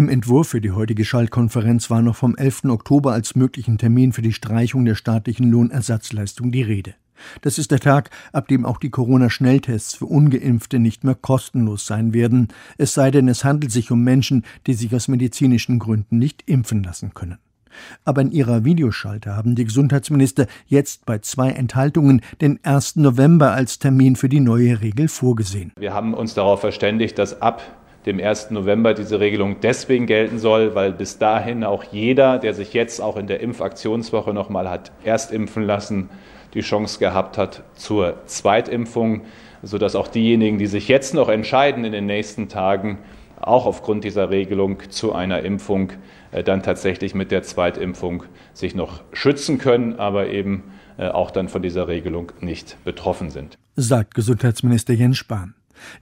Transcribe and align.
Im 0.00 0.08
Entwurf 0.08 0.48
für 0.48 0.62
die 0.62 0.70
heutige 0.70 1.04
Schaltkonferenz 1.04 1.90
war 1.90 2.00
noch 2.00 2.16
vom 2.16 2.34
11. 2.34 2.64
Oktober 2.70 3.12
als 3.12 3.36
möglichen 3.36 3.76
Termin 3.76 4.14
für 4.14 4.22
die 4.22 4.32
Streichung 4.32 4.86
der 4.86 4.94
staatlichen 4.94 5.50
Lohnersatzleistung 5.50 6.50
die 6.52 6.62
Rede. 6.62 6.94
Das 7.42 7.58
ist 7.58 7.70
der 7.70 7.80
Tag, 7.80 8.08
ab 8.32 8.48
dem 8.48 8.64
auch 8.64 8.78
die 8.78 8.88
Corona-Schnelltests 8.88 9.96
für 9.96 10.06
ungeimpfte 10.06 10.78
nicht 10.78 11.04
mehr 11.04 11.16
kostenlos 11.16 11.84
sein 11.84 12.14
werden, 12.14 12.48
es 12.78 12.94
sei 12.94 13.10
denn, 13.10 13.28
es 13.28 13.44
handelt 13.44 13.72
sich 13.72 13.90
um 13.90 14.02
Menschen, 14.02 14.46
die 14.66 14.72
sich 14.72 14.94
aus 14.94 15.06
medizinischen 15.06 15.78
Gründen 15.78 16.16
nicht 16.16 16.44
impfen 16.46 16.82
lassen 16.82 17.12
können. 17.12 17.36
Aber 18.06 18.22
in 18.22 18.32
ihrer 18.32 18.64
Videoschalte 18.64 19.36
haben 19.36 19.54
die 19.54 19.64
Gesundheitsminister 19.64 20.46
jetzt 20.66 21.04
bei 21.04 21.18
zwei 21.18 21.50
Enthaltungen 21.50 22.22
den 22.40 22.58
1. 22.62 22.96
November 22.96 23.52
als 23.52 23.78
Termin 23.78 24.16
für 24.16 24.30
die 24.30 24.40
neue 24.40 24.80
Regel 24.80 25.08
vorgesehen. 25.08 25.72
Wir 25.78 25.92
haben 25.92 26.14
uns 26.14 26.32
darauf 26.32 26.60
verständigt, 26.60 27.18
dass 27.18 27.42
ab 27.42 27.79
dem 28.06 28.18
1. 28.18 28.50
November 28.50 28.94
diese 28.94 29.20
Regelung 29.20 29.56
deswegen 29.60 30.06
gelten 30.06 30.38
soll, 30.38 30.74
weil 30.74 30.92
bis 30.92 31.18
dahin 31.18 31.64
auch 31.64 31.84
jeder, 31.84 32.38
der 32.38 32.54
sich 32.54 32.72
jetzt 32.72 33.00
auch 33.00 33.16
in 33.16 33.26
der 33.26 33.40
Impfaktionswoche 33.40 34.32
nochmal 34.32 34.70
hat 34.70 34.92
erst 35.04 35.32
impfen 35.32 35.64
lassen, 35.64 36.08
die 36.54 36.60
Chance 36.60 36.98
gehabt 36.98 37.36
hat 37.38 37.62
zur 37.74 38.26
Zweitimpfung, 38.26 39.22
sodass 39.62 39.94
auch 39.94 40.08
diejenigen, 40.08 40.58
die 40.58 40.66
sich 40.66 40.88
jetzt 40.88 41.14
noch 41.14 41.28
entscheiden 41.28 41.84
in 41.84 41.92
den 41.92 42.06
nächsten 42.06 42.48
Tagen, 42.48 42.98
auch 43.40 43.66
aufgrund 43.66 44.04
dieser 44.04 44.30
Regelung 44.30 44.90
zu 44.90 45.12
einer 45.12 45.42
Impfung 45.42 45.92
äh, 46.32 46.42
dann 46.42 46.62
tatsächlich 46.62 47.14
mit 47.14 47.30
der 47.30 47.42
Zweitimpfung 47.42 48.24
sich 48.52 48.74
noch 48.74 49.02
schützen 49.12 49.58
können, 49.58 49.98
aber 49.98 50.28
eben 50.28 50.64
äh, 50.98 51.08
auch 51.08 51.30
dann 51.30 51.48
von 51.48 51.62
dieser 51.62 51.88
Regelung 51.88 52.32
nicht 52.40 52.76
betroffen 52.84 53.30
sind. 53.30 53.56
Sagt 53.76 54.14
Gesundheitsminister 54.14 54.92
Jens 54.92 55.16
Spahn. 55.16 55.54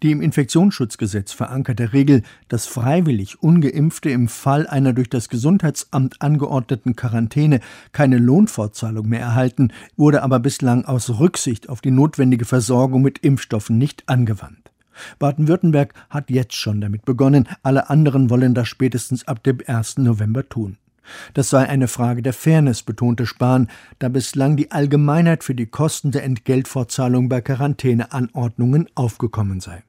Die 0.02 0.10
im 0.10 0.20
Infektionsschutzgesetz 0.20 1.32
verankerte 1.32 1.92
Regel, 1.92 2.22
dass 2.48 2.66
freiwillig 2.66 3.42
ungeimpfte 3.42 4.10
im 4.10 4.28
Fall 4.28 4.66
einer 4.66 4.92
durch 4.92 5.08
das 5.08 5.28
Gesundheitsamt 5.28 6.20
angeordneten 6.20 6.96
Quarantäne 6.96 7.60
keine 7.92 8.18
Lohnfortzahlung 8.18 9.08
mehr 9.08 9.20
erhalten, 9.20 9.72
wurde 9.96 10.22
aber 10.22 10.40
bislang 10.40 10.84
aus 10.84 11.18
Rücksicht 11.18 11.68
auf 11.68 11.80
die 11.80 11.90
notwendige 11.90 12.44
Versorgung 12.44 13.02
mit 13.02 13.18
Impfstoffen 13.18 13.78
nicht 13.78 14.08
angewandt. 14.08 14.70
Baden-Württemberg 15.18 15.94
hat 16.10 16.30
jetzt 16.30 16.54
schon 16.54 16.80
damit 16.80 17.04
begonnen, 17.04 17.48
alle 17.62 17.88
anderen 17.90 18.30
wollen 18.30 18.54
das 18.54 18.68
spätestens 18.68 19.26
ab 19.28 19.42
dem 19.44 19.58
1. 19.66 19.98
November 19.98 20.48
tun. 20.48 20.76
Das 21.34 21.50
sei 21.50 21.68
eine 21.68 21.88
Frage 21.88 22.22
der 22.22 22.32
Fairness, 22.32 22.82
betonte 22.82 23.26
Spahn, 23.26 23.68
da 23.98 24.08
bislang 24.08 24.56
die 24.56 24.70
Allgemeinheit 24.70 25.44
für 25.44 25.54
die 25.54 25.66
Kosten 25.66 26.10
der 26.10 26.24
Entgeltfortzahlung 26.24 27.28
bei 27.28 27.40
Quarantäneanordnungen 27.40 28.88
aufgekommen 28.94 29.60
sei. 29.60 29.82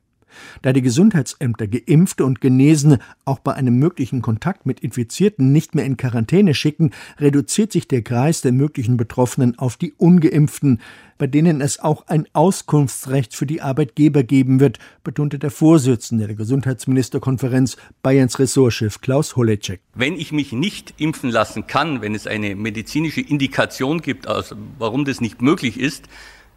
Da 0.61 0.73
die 0.73 0.81
Gesundheitsämter 0.81 1.67
Geimpfte 1.67 2.25
und 2.25 2.41
Genesene 2.41 2.99
auch 3.25 3.39
bei 3.39 3.53
einem 3.53 3.77
möglichen 3.77 4.21
Kontakt 4.21 4.65
mit 4.65 4.79
Infizierten 4.79 5.51
nicht 5.51 5.75
mehr 5.75 5.85
in 5.85 5.97
Quarantäne 5.97 6.53
schicken, 6.53 6.91
reduziert 7.19 7.71
sich 7.71 7.87
der 7.87 8.01
Kreis 8.01 8.41
der 8.41 8.51
möglichen 8.51 8.97
Betroffenen 8.97 9.57
auf 9.57 9.77
die 9.77 9.93
Ungeimpften, 9.93 10.79
bei 11.19 11.27
denen 11.27 11.61
es 11.61 11.79
auch 11.79 12.07
ein 12.07 12.25
Auskunftsrecht 12.33 13.35
für 13.35 13.45
die 13.45 13.61
Arbeitgeber 13.61 14.23
geben 14.23 14.59
wird, 14.59 14.79
betonte 15.03 15.37
der 15.37 15.51
Vorsitzende 15.51 16.27
der 16.27 16.35
Gesundheitsministerkonferenz 16.35 17.77
Bayerns 18.01 18.39
Ressortchef 18.39 19.01
Klaus 19.01 19.35
Holecek. 19.35 19.81
Wenn 19.93 20.15
ich 20.15 20.31
mich 20.31 20.53
nicht 20.53 20.93
impfen 20.97 21.29
lassen 21.29 21.67
kann, 21.67 22.01
wenn 22.01 22.15
es 22.15 22.25
eine 22.25 22.55
medizinische 22.55 23.21
Indikation 23.21 24.01
gibt, 24.01 24.27
also 24.27 24.55
warum 24.77 25.03
das 25.05 25.19
nicht 25.19 25.41
möglich 25.41 25.79
ist, 25.79 26.05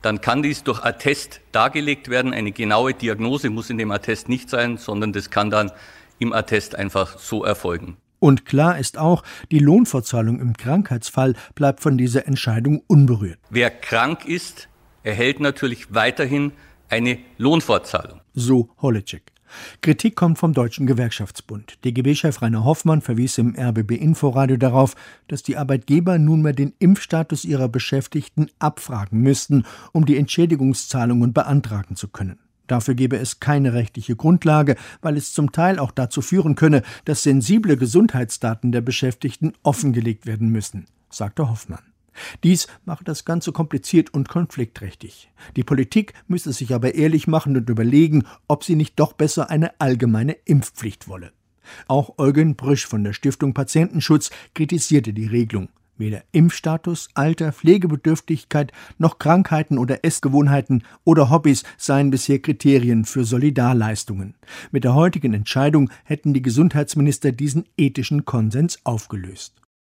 dann 0.02 0.20
kann 0.20 0.42
dies 0.42 0.64
durch 0.64 0.84
Attest 0.84 1.40
dargelegt 1.52 2.08
werden. 2.08 2.34
Eine 2.34 2.52
genaue 2.52 2.92
Diagnose 2.92 3.50
muss 3.50 3.70
in 3.70 3.78
dem 3.78 3.90
Attest 3.90 4.28
nicht 4.28 4.50
sein, 4.50 4.76
sondern 4.76 5.12
das 5.12 5.30
kann 5.30 5.50
dann 5.50 5.72
im 6.18 6.32
Attest 6.32 6.74
einfach 6.74 7.18
so 7.18 7.44
erfolgen. 7.44 7.96
Und 8.18 8.46
klar 8.46 8.78
ist 8.78 8.98
auch, 8.98 9.24
die 9.50 9.58
Lohnfortzahlung 9.58 10.38
im 10.38 10.56
Krankheitsfall 10.56 11.34
bleibt 11.56 11.80
von 11.80 11.98
dieser 11.98 12.26
Entscheidung 12.28 12.82
unberührt. 12.86 13.38
Wer 13.50 13.70
krank 13.70 14.24
ist, 14.26 14.68
erhält 15.02 15.40
natürlich 15.40 15.92
weiterhin 15.92 16.52
eine 16.88 17.18
Lohnfortzahlung. 17.38 18.20
So 18.34 18.70
Holecek. 18.80 19.32
Kritik 19.80 20.16
kommt 20.16 20.38
vom 20.38 20.52
Deutschen 20.52 20.86
Gewerkschaftsbund. 20.86 21.78
DGB-Chef 21.84 22.42
Rainer 22.42 22.64
Hoffmann 22.64 23.00
verwies 23.00 23.38
im 23.38 23.54
RBB-Inforadio 23.56 24.56
darauf, 24.56 24.94
dass 25.28 25.42
die 25.42 25.56
Arbeitgeber 25.56 26.18
nunmehr 26.18 26.52
den 26.52 26.74
Impfstatus 26.78 27.44
ihrer 27.44 27.68
Beschäftigten 27.68 28.48
abfragen 28.58 29.20
müssten, 29.20 29.64
um 29.92 30.06
die 30.06 30.16
Entschädigungszahlungen 30.16 31.32
beantragen 31.32 31.96
zu 31.96 32.08
können. 32.08 32.38
Dafür 32.66 32.94
gebe 32.94 33.18
es 33.18 33.40
keine 33.40 33.74
rechtliche 33.74 34.16
Grundlage, 34.16 34.76
weil 35.02 35.16
es 35.16 35.34
zum 35.34 35.52
Teil 35.52 35.78
auch 35.78 35.90
dazu 35.90 36.22
führen 36.22 36.54
könne, 36.54 36.82
dass 37.04 37.22
sensible 37.22 37.76
Gesundheitsdaten 37.76 38.72
der 38.72 38.80
Beschäftigten 38.80 39.52
offengelegt 39.62 40.26
werden 40.26 40.48
müssen, 40.48 40.86
sagte 41.10 41.50
Hoffmann. 41.50 41.91
Dies 42.42 42.66
mache 42.84 43.04
das 43.04 43.24
Ganze 43.24 43.52
kompliziert 43.52 44.12
und 44.14 44.28
konfliktträchtig. 44.28 45.30
Die 45.56 45.64
Politik 45.64 46.14
müsse 46.28 46.52
sich 46.52 46.74
aber 46.74 46.94
ehrlich 46.94 47.26
machen 47.26 47.56
und 47.56 47.68
überlegen, 47.68 48.24
ob 48.48 48.64
sie 48.64 48.76
nicht 48.76 48.98
doch 48.98 49.12
besser 49.12 49.50
eine 49.50 49.80
allgemeine 49.80 50.36
Impfpflicht 50.44 51.08
wolle. 51.08 51.32
Auch 51.88 52.18
Eugen 52.18 52.56
Brüsch 52.56 52.86
von 52.86 53.04
der 53.04 53.12
Stiftung 53.12 53.54
Patientenschutz 53.54 54.30
kritisierte 54.54 55.12
die 55.12 55.26
Regelung. 55.26 55.68
Weder 55.98 56.24
Impfstatus, 56.32 57.10
Alter, 57.14 57.52
Pflegebedürftigkeit 57.52 58.72
noch 58.98 59.18
Krankheiten 59.18 59.78
oder 59.78 60.04
Essgewohnheiten 60.04 60.84
oder 61.04 61.30
Hobbys 61.30 61.64
seien 61.76 62.10
bisher 62.10 62.40
Kriterien 62.40 63.04
für 63.04 63.24
Solidarleistungen. 63.24 64.34
Mit 64.72 64.84
der 64.84 64.94
heutigen 64.94 65.34
Entscheidung 65.34 65.90
hätten 66.04 66.32
die 66.32 66.42
Gesundheitsminister 66.42 67.30
diesen 67.30 67.66
ethischen 67.76 68.24
Konsens 68.24 68.80
aufgelöst. 68.84 69.62